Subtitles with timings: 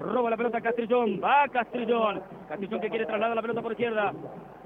[0.00, 1.20] Roba la pelota Castrillón.
[1.22, 2.22] Va Castrillón.
[2.48, 4.12] Castrillón que quiere trasladar la pelota por izquierda.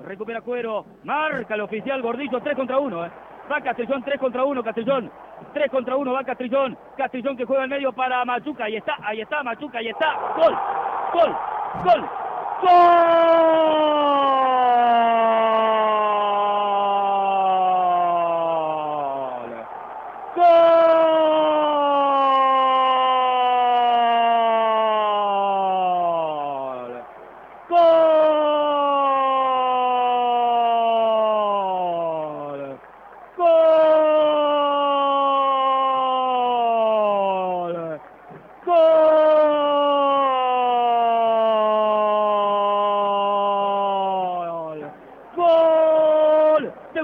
[0.04, 0.84] Recupera Cuero.
[1.03, 2.41] Marca el oficial Gordillo.
[2.41, 3.04] 3 contra 1.
[3.04, 3.10] Eh.
[3.50, 4.62] Va Castrillón 3 contra 1.
[4.62, 5.10] Castrillón.
[5.52, 6.12] 3 contra 1.
[6.12, 6.78] Va Castrillón.
[6.97, 8.64] Castrillón que juega en medio para Machuca.
[8.64, 8.96] Ahí está.
[9.02, 9.79] Ahí está Machuca.
[9.79, 10.14] Ahí está.
[10.36, 10.57] Gol.
[11.12, 11.37] Gol.
[11.85, 12.09] Gol.
[12.62, 12.71] ¡Gol!
[20.37, 20.63] ¡Gol!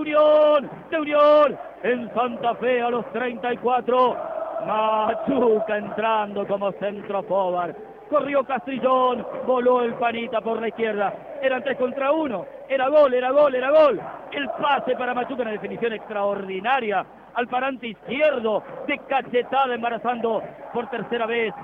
[0.00, 0.70] Unión!
[0.90, 1.58] ¡De Unión!
[1.82, 4.16] En Santa Fe a los 34.
[4.66, 7.74] Machuca entrando como centro forward.
[8.08, 11.14] Corrió Castrillón, voló el panita por la izquierda.
[11.42, 12.44] Eran tres contra uno.
[12.68, 14.00] Era gol, era gol, era gol.
[14.32, 17.04] El pase para Machuca, una definición extraordinaria.
[17.34, 20.42] Al parante izquierdo, de cachetada embarazando
[20.72, 21.54] por tercera vez.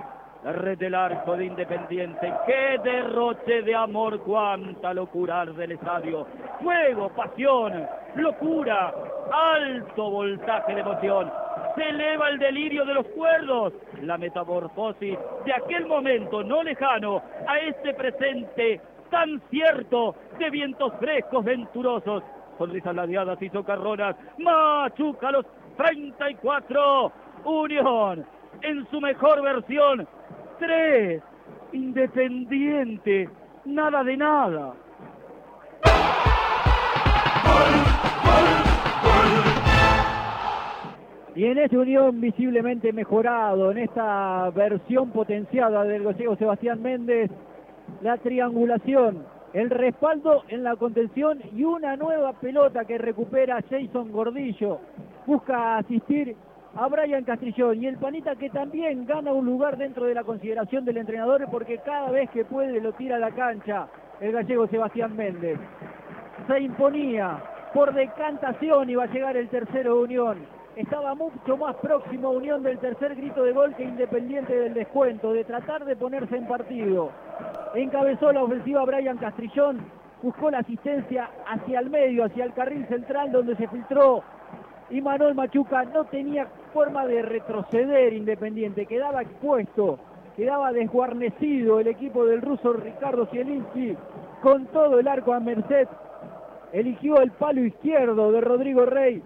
[0.53, 2.33] Red del arco de Independiente.
[2.47, 4.21] ¡Qué derroche de amor!
[4.21, 6.25] ¡Cuánta locura del estadio!
[6.63, 8.95] Fuego, pasión, locura,
[9.33, 11.33] alto voltaje de emoción.
[11.75, 13.73] Se eleva el delirio de los cuerdos.
[14.03, 18.81] La metamorfosis de aquel momento no lejano a este presente
[19.11, 22.23] tan cierto de vientos frescos, venturosos.
[22.57, 24.15] Sonrisas ladeadas y socarronas.
[24.39, 25.45] Machuca los
[25.77, 27.13] 34.
[27.45, 28.25] Unión
[28.63, 30.07] en su mejor versión.
[30.59, 31.23] Tres.
[31.73, 33.29] Independiente.
[33.65, 34.75] Nada de nada.
[41.35, 47.31] Y en esta unión visiblemente mejorado, en esta versión potenciada del gallego Sebastián Méndez,
[48.01, 54.79] la triangulación, el respaldo en la contención y una nueva pelota que recupera Jason Gordillo.
[55.27, 56.35] Busca asistir
[56.79, 60.85] a Brian Castrillón y el Panita que también gana un lugar dentro de la consideración
[60.85, 63.89] del entrenador porque cada vez que puede lo tira a la cancha
[64.21, 65.59] el gallego Sebastián Méndez.
[66.47, 67.43] Se imponía
[67.73, 70.39] por decantación va a llegar el tercero de Unión.
[70.77, 75.33] Estaba mucho más próximo a Unión del tercer grito de gol que Independiente del descuento,
[75.33, 77.11] de tratar de ponerse en partido.
[77.75, 79.81] Encabezó la ofensiva Brian Castrillón,
[80.23, 84.23] buscó la asistencia hacia el medio, hacia el carril central donde se filtró
[84.91, 89.99] y Manuel Machuca no tenía forma de retroceder Independiente, quedaba expuesto,
[90.37, 93.97] quedaba desguarnecido el equipo del ruso Ricardo Zielinski
[94.43, 95.89] con todo el arco a merced.
[96.73, 99.23] Eligió el palo izquierdo de Rodrigo Rey,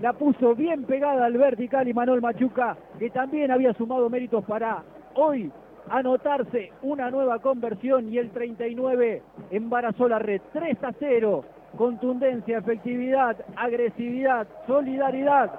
[0.00, 4.82] la puso bien pegada al vertical y Manuel Machuca, que también había sumado méritos para
[5.14, 5.50] hoy
[5.90, 10.40] anotarse una nueva conversión y el 39 embarazó la red.
[10.52, 11.44] 3 a 0,
[11.76, 15.50] contundencia, efectividad, agresividad, solidaridad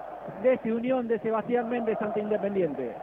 [0.42, 2.96] de esta unión de Sebastián Méndez ante Independiente.